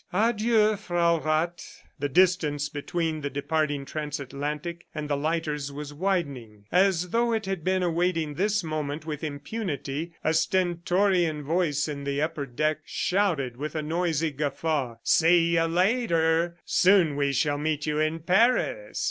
"Adieu, 0.11 0.75
Frau 0.77 1.19
Rath!" 1.19 1.83
The 1.99 2.09
distance 2.09 2.69
between 2.69 3.21
the 3.21 3.29
departing 3.29 3.85
transatlantic 3.85 4.87
and 4.95 5.07
the 5.07 5.15
lighters 5.15 5.71
was 5.71 5.93
widening. 5.93 6.65
As 6.71 7.09
though 7.09 7.33
it 7.33 7.45
had 7.45 7.63
been 7.63 7.83
awaiting 7.83 8.33
this 8.33 8.63
moment 8.63 9.05
with 9.05 9.23
impunity, 9.23 10.13
a 10.23 10.33
stentorian 10.33 11.43
voice 11.43 11.87
on 11.87 12.03
the 12.03 12.19
upper 12.19 12.47
deck 12.47 12.79
shouted 12.83 13.57
with 13.57 13.75
a 13.75 13.83
noisy 13.83 14.31
guffaw, 14.31 14.95
"See 15.03 15.53
you 15.55 15.65
later! 15.65 16.57
Soon 16.65 17.15
we 17.15 17.31
shall 17.31 17.59
meet 17.59 17.85
you 17.85 17.99
in 17.99 18.21
Paris!" 18.21 18.97